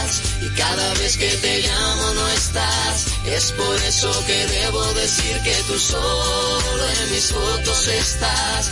y 0.45 0.49
cada 0.57 0.93
vez 0.95 1.17
que 1.17 1.29
te 1.37 1.61
llamo 1.61 2.13
no 2.13 2.27
estás. 2.29 3.05
Es 3.25 3.51
por 3.53 3.77
eso 3.83 4.11
que 4.25 4.45
debo 4.47 4.83
decir 4.93 5.41
que 5.41 5.55
tú 5.67 5.79
solo 5.79 6.83
en 6.99 7.11
mis 7.11 7.31
fotos 7.31 7.87
estás. 7.87 8.69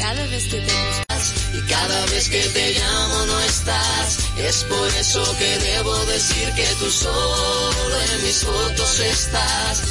cada 0.00 0.26
vez 0.28 0.44
que 0.44 0.60
te 0.60 0.74
buscas, 0.86 1.34
Y 1.52 1.60
cada 1.68 2.06
vez 2.06 2.28
que 2.30 2.42
te 2.56 2.72
llamo 2.78 3.26
no 3.26 3.40
estás. 3.40 4.18
Es 4.38 4.64
por 4.64 4.88
eso 5.02 5.22
que 5.38 5.58
debo 5.58 5.94
decir 6.06 6.52
que 6.54 6.66
tú 6.80 6.90
solo 6.90 7.96
en 8.12 8.22
mis 8.24 8.40
fotos 8.44 9.00
estás. 9.00 9.82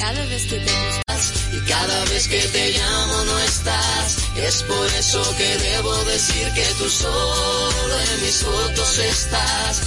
cada 0.00 0.24
vez 0.26 0.42
que 0.50 0.58
te 0.58 0.72
buscas, 0.72 1.09
Y 1.52 1.60
cada 1.68 2.04
vez 2.06 2.28
que 2.28 2.40
te 2.40 2.70
llamo 2.72 3.24
no 3.24 3.38
estás. 3.40 4.16
Es 4.36 4.62
por 4.62 4.86
eso 4.98 5.22
que 5.36 5.56
debo 5.58 5.94
decir 6.04 6.46
que 6.54 6.66
tú 6.78 6.88
solo 6.88 7.94
en 8.12 8.22
mis 8.22 8.36
fotos 8.36 8.98
estás. 8.98 9.80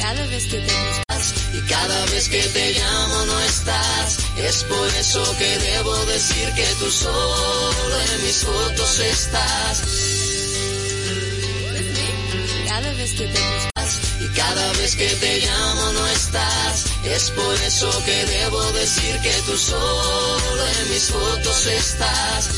cada 0.00 0.26
vez 0.26 0.44
que 0.46 0.58
te 0.58 0.74
buscas, 0.84 1.34
Y 1.54 1.60
cada 1.62 2.06
vez 2.06 2.28
que 2.28 2.42
te 2.42 2.72
llamo 2.72 3.24
no 3.26 3.40
estás. 3.40 4.18
Es 4.36 4.64
por 4.64 4.88
eso 5.00 5.22
que 5.38 5.58
debo 5.58 5.96
decir 6.06 6.52
que 6.54 6.66
tú 6.78 6.90
solo 6.90 7.96
en 8.12 8.22
mis 8.24 8.38
fotos 8.44 9.00
estás. 9.00 9.82
cada 12.68 12.92
vez 12.94 13.10
que 13.12 13.26
te 13.26 13.40
buscas, 13.52 13.90
Y 14.20 14.28
cada 14.36 14.72
vez 14.74 14.96
que 14.96 15.08
te 15.08 15.38
llamo 15.40 15.92
no 15.92 16.06
estás. 16.08 16.53
Es 17.06 17.30
por 17.30 17.54
eso 17.62 17.90
que 18.04 18.24
debo 18.24 18.62
decir 18.72 19.18
que 19.20 19.32
tú 19.46 19.56
solo 19.58 20.68
en 20.80 20.90
mis 20.90 21.10
fotos 21.10 21.66
estás. 21.66 22.48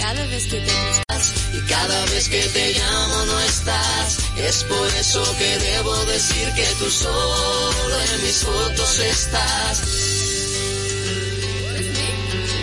cada 0.00 0.26
vez 0.26 0.44
que 0.46 0.60
te 0.60 0.72
buscas, 0.72 1.34
Y 1.54 1.60
cada 1.68 2.04
vez 2.06 2.28
que 2.28 2.42
te 2.42 2.72
llamo 2.72 3.24
no 3.26 3.40
estás. 3.40 4.18
Es 4.36 4.64
por 4.64 4.88
eso 4.96 5.22
que 5.38 5.58
debo 5.58 5.94
decir 6.06 6.52
que 6.54 6.66
tú 6.78 6.90
solo 6.90 8.00
en 8.12 8.22
mis 8.24 8.38
fotos 8.42 8.98
estás. 8.98 9.82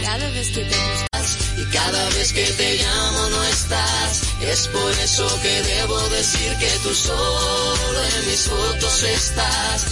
cada 0.04 0.30
vez 0.32 0.48
que 0.50 0.64
te 0.64 0.76
buscas, 0.76 1.17
Y 1.58 1.66
cada 1.66 2.10
vez 2.10 2.34
que 2.34 2.46
te 2.46 2.76
llamo 2.76 3.30
no 3.30 3.44
estás. 3.46 4.22
Es 4.42 4.68
por 4.68 4.92
eso 5.00 5.42
que 5.42 5.62
debo 5.64 6.00
decir 6.10 6.56
que 6.58 6.70
tú 6.84 6.94
solo 6.94 8.00
en 8.16 8.30
mis 8.30 8.42
fotos 8.42 9.04
estás. 9.04 9.86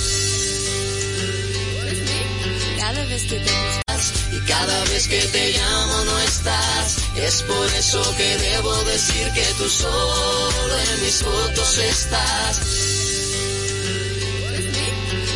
cada 2.79 3.05
vez 3.05 3.23
que 3.23 3.39
te 3.39 4.35
Y 4.35 4.39
cada 4.47 4.83
vez 4.85 5.07
que 5.07 5.21
te 5.21 5.51
llamo 5.53 6.05
no 6.05 6.19
estás. 6.19 6.97
Es 7.17 7.41
por 7.41 7.67
eso 7.73 8.15
que 8.15 8.37
debo 8.37 8.73
decir 8.83 9.31
que 9.33 9.45
tú 9.57 9.67
solo 9.69 10.79
en 10.91 11.01
mis 11.03 11.23
fotos 11.23 11.77
estás. 11.79 12.59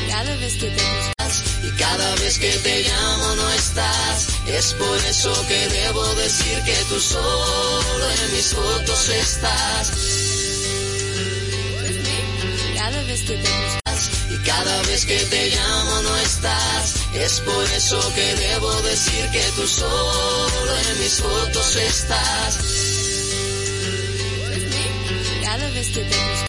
cada 0.09 0.35
vez 0.35 0.53
que 0.55 0.69
te 0.69 1.18
Y 1.63 1.69
cada 1.77 2.15
vez 2.15 2.39
que 2.39 2.51
te 2.51 2.83
llamo 2.83 3.35
no 3.35 3.49
estás. 3.51 4.27
Es 4.47 4.73
por 4.73 4.97
eso 5.05 5.33
que 5.47 5.67
debo 5.69 6.05
decir 6.15 6.61
que 6.63 6.75
tú 6.89 6.99
solo 6.99 8.11
en 8.11 8.33
mis 8.35 8.53
fotos 8.53 9.09
estás. 9.09 9.91
cada 12.75 13.03
vez 13.03 13.21
que 13.21 13.37
te 13.37 14.33
Y 14.33 14.37
cada 14.45 14.81
vez 14.83 15.05
que 15.05 15.19
te 15.25 15.49
llamo 15.49 16.01
no 16.01 16.17
estás. 16.17 16.95
Es 17.13 17.39
por 17.41 17.65
eso 17.71 18.13
que 18.15 18.35
debo 18.35 18.73
decir 18.83 19.29
que 19.31 19.43
tú 19.55 19.67
solo 19.67 20.77
en 20.89 20.99
mis 20.99 21.15
fotos 21.21 21.75
estás. 21.75 22.57
cada 25.43 25.69
vez 25.71 25.87
que 25.87 26.03
te 26.03 26.48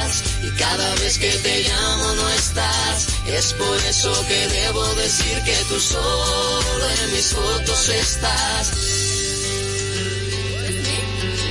Y 0.43 0.49
cada 0.57 0.95
vez 0.95 1.17
que 1.17 1.31
te 1.31 1.63
llamo 1.63 2.15
no 2.15 2.29
estás. 2.29 3.07
Es 3.27 3.53
por 3.53 3.77
eso 3.89 4.27
que 4.27 4.47
debo 4.47 4.85
decir 4.95 5.41
que 5.43 5.55
tú 5.69 5.79
solo 5.79 6.89
en 7.03 7.11
mis 7.13 7.27
fotos 7.27 7.89
estás. 7.89 8.71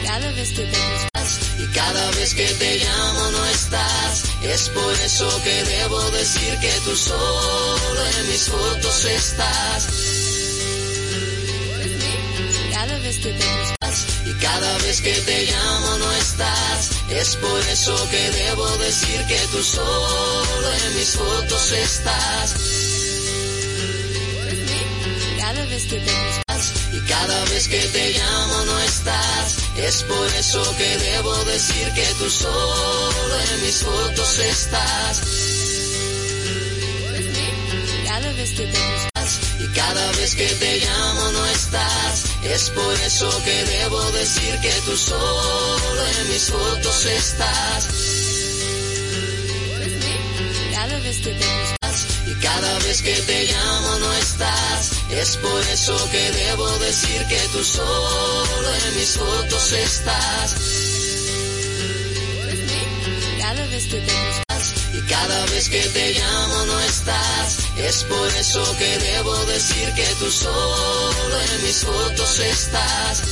cada 0.04 0.32
vez 0.32 0.50
que 0.52 0.64
te 0.66 0.78
buscas, 0.90 1.38
Y 1.58 1.66
cada 1.72 2.10
vez 2.12 2.34
que 2.34 2.46
te 2.46 2.78
llamo 2.78 3.30
no 3.30 3.46
estás. 3.46 4.24
Es 4.42 4.68
por 4.70 4.92
eso 4.94 5.42
que 5.44 5.64
debo 5.64 6.00
decir 6.10 6.58
que 6.58 6.72
tú 6.84 6.96
solo 6.96 8.06
en 8.18 8.28
mis 8.28 8.44
fotos 8.48 9.04
estás. 9.04 10.09
Vez 13.10 13.18
que 13.18 13.32
te 13.32 13.46
buscas, 13.58 14.06
Y 14.24 14.32
cada 14.34 14.78
vez 14.78 15.00
que 15.00 15.12
te 15.12 15.44
llamo 15.46 15.98
no 15.98 16.12
estás. 16.12 16.90
Es 17.10 17.36
por 17.36 17.60
eso 17.74 18.10
que 18.10 18.30
debo 18.30 18.68
decir 18.78 19.20
que 19.26 19.40
tú 19.50 19.62
solo 19.64 20.68
en 20.84 20.96
mis 20.96 21.10
fotos 21.16 21.72
estás. 21.72 22.54
cada 25.40 25.64
vez 25.66 25.84
que 25.90 25.98
te 25.98 26.12
buscas, 26.24 26.72
Y 26.92 27.00
cada 27.08 27.44
vez 27.46 27.68
que 27.68 27.82
te 27.96 28.12
llamo 28.12 28.64
no 28.66 28.78
estás. 28.80 29.56
Es 29.76 30.02
por 30.04 30.26
eso 30.42 30.62
que 30.78 30.90
debo 30.98 31.34
decir 31.46 31.86
que 31.94 32.06
tú 32.18 32.30
solo 32.30 33.34
en 33.50 33.62
mis 33.64 33.78
fotos 33.82 34.38
estás. 34.38 35.20
cada 38.06 38.32
vez 38.34 38.50
que 38.50 38.66
te 38.66 38.80
buscas, 38.90 39.30
Y 39.58 39.66
cada 39.80 40.12
vez 40.12 40.34
que 40.36 40.48
te 40.62 40.78
llamo. 40.78 41.09
Es 42.52 42.68
por 42.70 42.94
eso 43.06 43.30
que 43.44 43.64
debo 43.64 44.02
decir 44.10 44.58
que 44.60 44.72
tú 44.84 44.96
solo 44.96 46.02
en 46.18 46.28
mis 46.30 46.50
fotos 46.50 47.06
estás. 47.06 47.86
cada 50.72 50.98
vez 50.98 51.18
que 51.18 51.30
te 51.30 51.46
buscas, 51.46 52.06
Y 52.26 52.34
cada 52.42 52.78
vez 52.80 53.02
que 53.02 53.14
te 53.14 53.44
llamo 53.44 53.98
no 54.00 54.12
estás. 54.14 54.90
Es 55.12 55.36
por 55.36 55.62
eso 55.68 56.10
que 56.10 56.30
debo 56.32 56.68
decir 56.78 57.24
que 57.28 57.40
tú 57.52 57.62
solo 57.62 58.74
en 58.84 58.96
mis 58.96 59.16
fotos 59.16 59.72
estás. 59.72 60.54
cada 63.40 63.66
vez 63.68 63.84
que 63.84 64.00
te 64.00 64.12
buscas, 64.12 64.49
Y 64.92 65.00
cada 65.02 65.46
vez 65.46 65.68
que 65.68 65.80
te 65.80 66.12
llamo 66.12 66.64
no 66.66 66.80
estás. 66.80 67.58
Es 67.78 68.04
por 68.04 68.28
eso 68.28 68.76
que 68.78 68.98
debo 68.98 69.34
decir 69.46 69.92
que 69.94 70.06
tú 70.18 70.30
solo 70.30 71.40
en 71.52 71.62
mis 71.64 71.78
fotos 71.84 72.38
estás. 72.40 73.22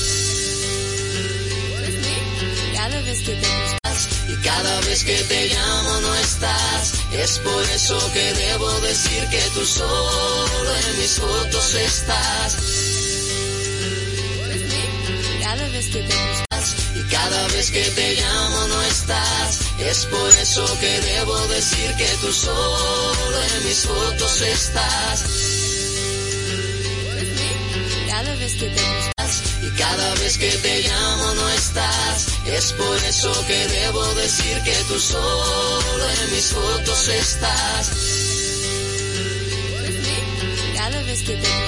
cada 2.75 3.03
vez 3.03 3.19
que 3.21 3.35
te 3.35 3.49
buscas, 3.49 4.09
Y 4.29 4.37
cada 4.37 4.81
vez 4.81 5.05
que 5.05 5.17
te 5.25 5.49
llamo 5.49 6.01
no 6.01 6.14
estás. 6.14 6.93
Es 7.12 7.38
por 7.38 7.62
eso 7.64 8.12
que 8.12 8.33
debo 8.35 8.71
decir 8.81 9.29
que 9.31 9.43
tú 9.55 9.64
solo 9.67 10.71
en 10.87 10.99
mis 11.01 11.14
fotos 11.19 11.75
estás. 11.75 12.57
cada 15.43 15.69
vez 15.71 15.87
que 15.87 16.03
te 16.03 16.14
buscas, 16.14 16.47
Y 16.94 17.03
cada 17.11 17.49
vez 17.49 17.71
que 17.71 17.83
te 17.83 18.14
llamo 18.14 18.68
no 18.68 18.83
estás. 18.83 19.61
Es 19.79 20.07
por 20.07 20.31
eso 20.31 20.64
que 20.81 21.01
debo 21.01 21.38
decir 21.49 21.94
que 21.97 22.09
tú 22.21 22.33
solo 22.33 23.42
en 23.55 23.64
mis 23.64 23.81
fotos 23.87 24.40
estás. 24.42 25.25
cada 28.09 28.35
vez 28.37 28.55
que 28.55 28.68
te 28.68 28.83
buscas, 28.83 29.42
Y 29.62 29.71
cada 29.79 30.14
vez 30.16 30.38
que 30.38 30.51
te 30.51 30.83
llamo 30.83 31.35
no 31.35 31.49
estás. 31.51 32.27
Es 32.47 32.73
por 32.73 32.97
eso 33.05 33.47
que 33.47 33.68
debo 33.68 34.05
decir 34.14 34.61
que 34.64 34.77
tú 34.88 34.99
solo 34.99 36.05
en 36.23 36.33
mis 36.35 36.47
fotos 36.53 37.09
estás. 37.09 37.90
cada 40.75 41.03
vez 41.03 41.23
que 41.23 41.37
te 41.37 41.67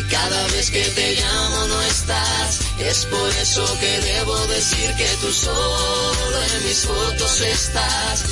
Y 0.00 0.02
cada 0.04 0.46
vez 0.48 0.70
que 0.70 0.82
te 0.82 1.14
llamo 1.14 1.66
no 1.66 1.82
estás. 1.82 2.60
Es 2.78 3.04
por 3.04 3.28
eso 3.42 3.78
que 3.80 4.00
debo 4.00 4.46
decir 4.46 4.94
que 4.94 5.08
tú 5.20 5.30
solo 5.30 6.38
en 6.54 6.64
mis 6.66 6.80
fotos 6.86 7.40
estás. 7.42 8.24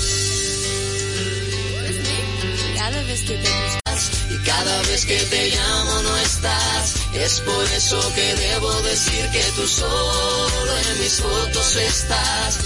cada 2.74 3.02
vez 3.02 3.20
que 3.20 3.36
te 3.36 4.34
Y 4.34 4.38
cada 4.46 4.82
vez 4.84 5.04
que 5.04 5.18
te 5.24 5.50
llamo 5.50 6.02
no 6.04 6.16
estás. 6.16 6.94
Es 7.12 7.40
por 7.40 7.64
eso 7.76 8.14
que 8.14 8.34
debo 8.36 8.72
decir 8.82 9.28
que 9.30 9.44
tú 9.56 9.68
solo 9.68 10.72
en 10.90 11.00
mis 11.02 11.20
fotos 11.20 11.76
estás. 11.76 12.58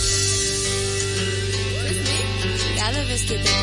cada 2.78 3.02
vez 3.04 3.22
que 3.22 3.38
te 3.38 3.54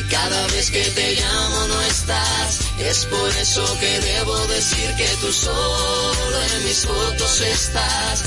Y 0.00 0.02
cada 0.10 0.46
vez 0.48 0.70
que 0.72 0.84
te 0.96 1.14
llamo 1.14 1.68
no 1.68 1.80
estás. 1.82 2.65
Es 2.78 3.06
por 3.06 3.30
eso 3.36 3.78
que 3.80 4.00
debo 4.00 4.36
decir 4.48 4.94
que 4.96 5.08
tú 5.20 5.32
solo 5.32 6.42
en 6.54 6.64
mis 6.64 6.86
fotos 6.86 7.40
estás. 7.40 8.22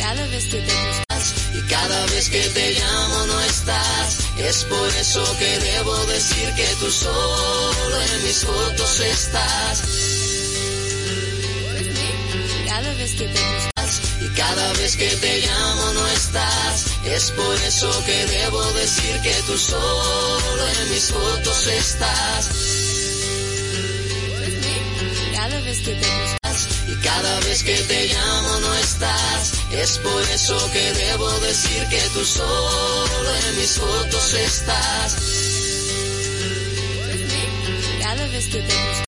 cada 0.00 0.26
vez 0.28 0.44
que 0.46 0.60
te 0.60 0.74
buscas, 0.86 1.34
Y 1.54 1.60
cada 1.68 2.06
vez 2.06 2.28
que 2.30 2.40
te 2.40 2.72
llamo 2.72 3.26
no 3.26 3.40
estás. 3.42 4.18
Es 4.38 4.64
por 4.64 4.88
eso 4.88 5.38
que 5.38 5.58
debo 5.58 5.96
decir 6.06 6.54
que 6.54 6.68
tú 6.80 6.90
solo 6.90 8.02
en 8.02 8.22
mis 8.24 8.44
fotos 8.44 9.00
estás. 9.00 9.82
cada 12.66 12.94
vez 12.94 13.12
que 13.12 13.26
te 13.26 13.40
buscas, 13.40 13.77
Y 14.20 14.28
cada 14.30 14.72
vez 14.74 14.96
que 14.96 15.08
te 15.08 15.40
llamo 15.40 15.92
no 15.94 16.06
estás. 16.08 16.86
Es 17.04 17.30
por 17.30 17.54
eso 17.54 18.04
que 18.04 18.26
debo 18.26 18.62
decir 18.72 19.20
que 19.22 19.34
tú 19.46 19.56
solo 19.56 20.68
en 20.80 20.90
mis 20.90 21.10
fotos 21.10 21.66
estás. 21.66 22.48
cada 25.34 25.60
vez 25.60 25.78
que 25.78 25.94
te 25.94 26.08
buscas, 26.20 26.68
Y 26.88 26.94
cada 26.96 27.40
vez 27.40 27.62
que 27.62 27.76
te 27.76 28.06
llamo 28.06 28.60
no 28.60 28.74
estás. 28.74 29.52
Es 29.72 29.98
por 29.98 30.22
eso 30.34 30.70
que 30.72 30.92
debo 30.92 31.30
decir 31.40 31.86
que 31.88 32.02
tú 32.14 32.24
solo 32.24 33.30
en 33.46 33.56
mis 33.58 33.72
fotos 33.78 34.34
estás. 34.34 35.16
cada 38.02 38.26
vez 38.28 38.46
que 38.46 38.60
te 38.60 38.74
buscas, 38.74 39.07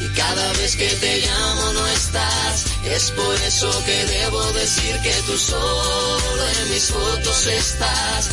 Y 0.00 0.08
cada 0.08 0.52
vez 0.54 0.76
que 0.76 0.88
te 0.88 1.18
llamo 1.18 1.72
no 1.72 1.86
estás. 1.88 2.64
Es 2.84 3.10
por 3.10 3.34
eso 3.42 3.84
que 3.84 4.04
debo 4.06 4.42
decir 4.52 4.96
que 5.02 5.14
tú 5.26 5.36
solo 5.38 6.48
en 6.60 6.70
mis 6.70 6.84
fotos 6.84 7.46
estás. 7.46 8.30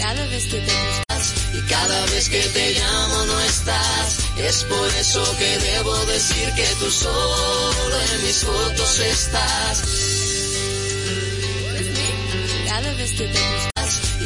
cada 0.00 0.26
vez 0.28 0.44
que 0.44 0.60
te 0.60 1.58
Y 1.58 1.60
cada 1.68 2.06
vez 2.06 2.28
que 2.28 2.40
te 2.40 2.72
llamo 2.72 3.24
no 3.24 3.40
estás. 3.40 4.18
Es 4.38 4.64
por 4.64 4.88
eso 4.94 5.36
que 5.38 5.58
debo 5.58 5.96
decir 6.06 6.52
que 6.54 6.66
tú 6.78 6.90
solo 6.90 7.96
en 8.12 8.22
mis 8.26 8.44
fotos 8.44 9.00
estás. 9.00 9.82
cada 12.68 12.92
vez 12.94 13.10
que 13.12 13.26
te 13.26 13.75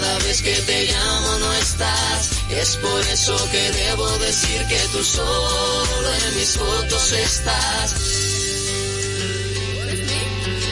cada 0.00 0.18
vez 0.20 0.42
que 0.42 0.54
te 0.54 0.84
llamo 0.86 1.38
no 1.38 1.52
estás. 1.54 2.30
Es 2.50 2.76
por 2.76 3.00
eso 3.08 3.36
que 3.50 3.70
debo 3.72 4.08
decir 4.18 4.64
que 4.68 4.80
tú 4.92 5.02
solo 5.02 6.08
en 6.22 6.36
mis 6.36 6.52
fotos 6.56 7.12
estás. 7.12 7.94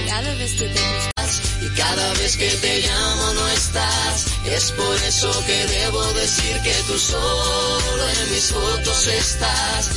cada 0.08 0.34
vez 0.34 0.52
que 0.52 0.68
te 0.68 0.82
buscas, 0.92 1.32
Y 1.60 1.68
cada 1.74 2.12
vez 2.14 2.36
que 2.36 2.50
te 2.64 2.80
llamo 2.86 3.32
no 3.34 3.48
estás. 3.48 4.26
Es 4.46 4.72
por 4.72 4.96
eso 5.10 5.30
que 5.46 5.66
debo 5.66 6.02
decir 6.12 6.60
que 6.62 6.74
tú 6.86 6.96
solo 6.98 8.04
en 8.20 8.30
mis 8.32 8.46
fotos 8.52 9.06
estás. 9.08 9.90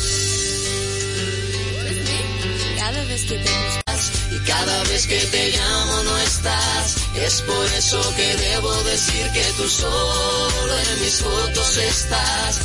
cada 2.80 3.04
vez 3.06 3.22
que 3.30 3.38
te 3.38 3.52
buscas, 3.64 4.12
Y 4.32 4.40
cada 4.40 4.84
vez 4.86 5.06
que 5.06 5.20
te 5.34 5.52
llamo 5.52 6.04
no 6.04 6.18
estás. 6.18 6.99
Es 7.26 7.42
por 7.42 7.66
eso 7.78 8.16
que 8.16 8.36
debo 8.36 8.74
decir 8.84 9.30
que 9.34 9.44
tú 9.58 9.70
solo 9.70 10.80
en 10.80 11.02
mis 11.02 11.22
fotos 11.22 11.78
estás. 11.78 12.60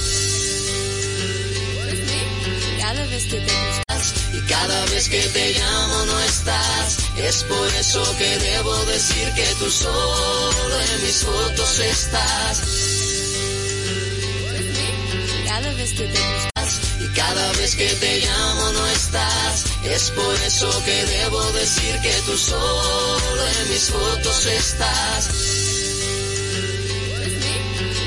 cada 2.80 3.06
vez 3.06 3.24
que 3.24 3.40
te 3.40 3.52
buscas, 3.52 4.14
Y 4.32 4.40
cada 4.42 4.84
vez 4.86 5.08
que 5.08 5.22
te 5.22 5.52
llamo 5.58 6.04
no 6.06 6.20
estás. 6.20 6.98
Es 7.18 7.42
por 7.44 7.68
eso 7.74 8.16
que 8.18 8.38
debo 8.38 8.76
decir 8.84 9.32
que 9.34 9.46
tú 9.58 9.70
solo 9.70 10.80
en 10.92 11.02
mis 11.02 11.18
fotos 11.24 11.78
estás. 11.80 12.62
cada 15.46 15.72
vez 15.74 15.90
que 15.92 16.06
te 16.06 16.20
buscas, 16.32 16.80
Y 17.00 17.06
cada 17.14 17.52
vez 17.52 17.74
que 17.74 17.88
te 17.88 18.20
llamo 18.20 18.72
no 18.72 18.86
estás. 18.86 19.73
Es 19.84 20.10
por 20.10 20.34
eso 20.46 20.84
que 20.84 21.04
debo 21.04 21.42
decir 21.52 22.00
que 22.00 22.12
tú 22.26 22.36
solo 22.38 23.48
en 23.60 23.68
mis 23.70 23.90
fotos 23.90 24.46
estás. 24.46 25.28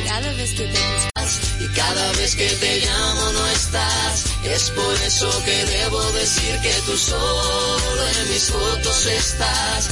cada 0.07 0.33
vez 0.33 0.51
que 0.53 0.65
te 0.65 1.63
Y 1.63 1.67
cada 1.69 2.11
vez 2.13 2.35
que 2.35 2.49
te 2.49 2.79
llamo 2.79 3.31
no 3.33 3.47
estás. 3.47 4.25
Es 4.43 4.71
por 4.71 4.95
eso 5.05 5.43
que 5.45 5.65
debo 5.65 6.01
decir 6.13 6.59
que 6.61 6.73
tú 6.85 6.97
solo 6.97 8.07
en 8.19 8.29
mis 8.29 8.49
fotos 8.49 9.05
estás. 9.05 9.89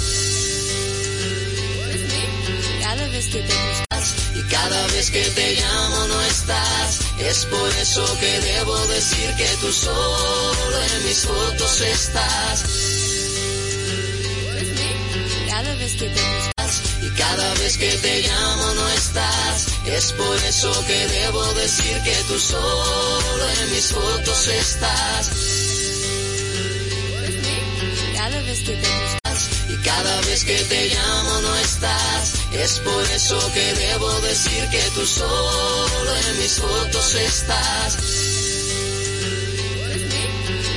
cada 2.81 3.07
vez 3.09 3.27
que 3.27 3.41
te 3.41 3.84
Y 4.35 4.41
cada 4.43 4.87
vez 4.87 5.09
que 5.09 5.23
te 5.23 5.55
llamo 5.55 6.07
no 6.07 6.21
estás. 6.23 6.99
Es 7.19 7.45
por 7.45 7.69
eso 7.81 8.05
que 8.19 8.39
debo 8.41 8.77
decir 8.87 9.35
que 9.35 9.49
tú 9.61 9.71
solo 9.71 10.77
en 10.93 11.05
mis 11.05 11.19
fotos 11.25 11.81
estás. 11.81 12.63
cada 15.49 15.75
vez 15.75 15.93
que 15.93 16.09
te 16.09 16.21
buscas, 16.35 16.81
Y 17.01 17.09
cada 17.17 17.53
vez 17.55 17.77
que 17.77 17.91
te 17.97 18.21
llamo 18.21 18.73
no 18.73 18.89
estás. 18.89 19.67
Es 19.85 20.11
por 20.13 20.37
eso 20.43 20.85
que 20.87 21.07
debo 21.07 21.43
decir 21.53 22.01
que 22.03 22.15
tú 22.27 22.39
solo 22.39 23.49
en 23.61 23.71
mis 23.71 23.91
fotos 23.91 24.47
estás. 24.47 25.29
cada 28.15 28.41
vez 28.41 28.59
que 28.61 28.75
te 28.75 29.04
cada 30.35 30.43
vez 30.43 30.43
que 30.43 30.65
te 30.65 30.87
llamo 30.89 31.41
no 31.41 31.55
estás. 31.55 32.33
Es 32.51 32.79
por 32.79 33.03
eso 33.11 33.39
que 33.53 33.73
debo 33.73 34.11
decir 34.21 34.67
que 34.69 34.81
tú 34.93 35.05
solo 35.05 36.15
en 36.27 36.39
mis 36.39 36.59
fotos 36.59 37.15
estás. 37.15 37.97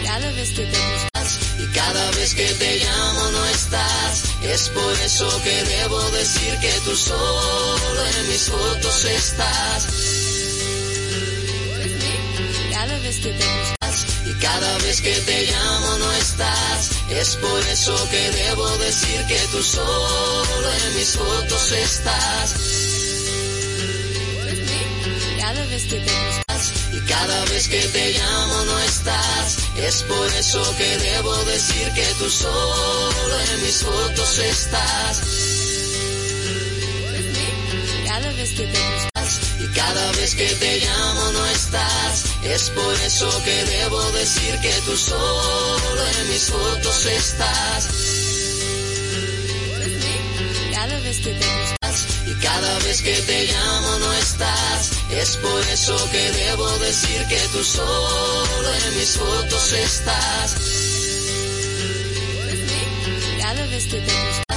cada 0.04 0.30
vez 0.32 0.50
que 0.50 0.64
te 0.64 0.78
buscas, 0.78 1.38
Y 1.58 1.66
cada 1.74 2.10
vez 2.12 2.34
que 2.34 2.46
te 2.54 2.78
llamo 2.78 3.30
no 3.32 3.46
estás. 3.46 4.22
Es 4.42 4.68
por 4.68 4.92
eso 5.00 5.42
que 5.42 5.64
debo 5.64 6.00
decir 6.10 6.58
que 6.60 6.72
tú 6.84 6.96
solo 6.96 8.06
en 8.16 8.28
mis 8.28 8.42
fotos 8.42 9.04
estás. 9.04 9.86
vez 13.02 13.18
que 13.20 13.32
te 13.32 13.46
gustas, 13.58 13.96
Y 14.26 14.32
cada 14.40 14.78
vez 14.78 15.00
que 15.00 15.14
te 15.28 15.46
llamo 15.50 15.98
no 15.98 16.12
estás. 16.12 16.77
Es 17.10 17.36
por 17.36 17.60
eso 17.68 18.08
que 18.10 18.30
debo 18.30 18.68
decir 18.78 19.24
que 19.26 19.38
tú 19.50 19.62
solo 19.62 20.72
en 20.84 20.96
mis 20.96 21.16
fotos 21.16 21.72
estás. 21.72 22.54
cada 25.40 25.64
vez 25.66 25.84
que 25.84 26.00
te 26.00 26.12
gustas, 26.26 26.72
Y 26.92 27.00
cada 27.06 27.44
vez 27.46 27.68
que 27.68 27.80
te 27.80 28.12
llamo 28.12 28.64
no 28.66 28.78
estás. 28.80 29.58
Es 29.78 30.02
por 30.02 30.26
eso 30.34 30.76
que 30.76 30.98
debo 30.98 31.34
decir 31.44 31.92
que 31.94 32.06
tú 32.18 32.28
solo 32.30 33.40
en 33.52 33.62
mis 33.62 33.82
fotos 33.82 34.38
estás. 34.38 35.22
cada 38.06 38.32
vez 38.32 38.50
que 38.50 38.66
te 38.66 38.97
Y 39.60 39.66
cada 39.74 40.12
vez 40.12 40.34
que 40.34 40.46
te 40.46 40.78
llamo 40.78 41.32
no 41.32 41.46
estás. 41.46 42.24
Es 42.44 42.70
por 42.70 42.94
eso 42.94 43.42
que 43.44 43.64
debo 43.64 44.02
decir 44.12 44.58
que 44.60 44.72
tú 44.86 44.96
solo 44.96 46.02
en 46.20 46.28
mis 46.30 46.44
fotos 46.44 47.06
estás. 47.06 47.88
cada 50.72 51.00
vez 51.00 51.18
que 51.18 51.32
te 51.34 51.46
gustas, 51.58 52.06
Y 52.26 52.34
cada 52.34 52.78
vez 52.80 53.02
que 53.02 53.14
te 53.28 53.46
llamo 53.46 53.98
no 53.98 54.12
estás. 54.14 54.90
Es 55.10 55.36
por 55.38 55.62
eso 55.68 56.10
que 56.10 56.32
debo 56.32 56.68
decir 56.78 57.26
que 57.28 57.40
tú 57.52 57.64
solo 57.64 58.74
en 58.84 58.98
mis 58.98 59.16
fotos 59.16 59.72
estás. 59.72 60.54
cada 63.40 63.66
vez 63.66 63.84
que 63.86 64.00
te 64.00 64.12
gustas, 64.12 64.47